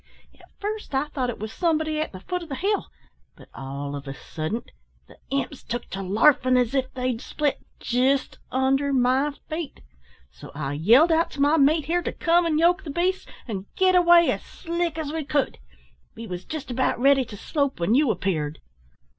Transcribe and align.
At 0.33 0.49
first 0.59 0.95
I 0.95 1.09
thought 1.09 1.29
it 1.29 1.37
was 1.37 1.53
somebody 1.53 1.99
at 1.99 2.11
the 2.11 2.21
foot 2.21 2.41
o' 2.41 2.47
the 2.47 2.55
hill, 2.55 2.87
but 3.35 3.49
all 3.53 3.95
of 3.95 4.07
a 4.07 4.15
suddent 4.15 4.71
the 5.07 5.19
imps 5.29 5.61
took 5.63 5.87
to 5.91 6.01
larfin' 6.01 6.57
as 6.57 6.73
if 6.73 6.91
they'd 6.95 7.21
split, 7.21 7.59
jist 7.79 8.39
under 8.51 8.93
my 8.93 9.29
feet, 9.47 9.81
so 10.31 10.51
I 10.55 10.73
yelled 10.73 11.11
out 11.11 11.29
to 11.37 11.39
my 11.41 11.57
mate 11.57 11.85
here 11.85 12.01
to 12.01 12.11
come 12.13 12.47
an' 12.47 12.57
yoke 12.57 12.83
the 12.83 12.89
beasts 12.89 13.27
and 13.47 13.67
git 13.75 13.93
away 13.93 14.31
as 14.31 14.41
slick 14.41 14.97
as 14.97 15.13
we 15.13 15.23
could. 15.23 15.59
We 16.15 16.25
wos 16.25 16.45
jist 16.45 16.71
about 16.71 16.99
ready 16.99 17.23
to 17.25 17.37
slope 17.37 17.79
when 17.79 17.93
you 17.93 18.09
appeared." 18.09 18.57